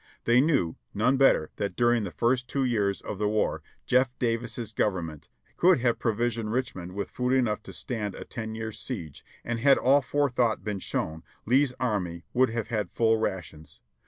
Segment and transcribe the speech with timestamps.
[0.23, 4.71] They knew, none better, that during the first two years of the war Jeff Davis's
[4.73, 9.59] Government could have provisioned Richmond with food enough to stand a ten years' siege; and
[9.59, 13.79] had any fore thought been shown, Lee's army would have had full rations.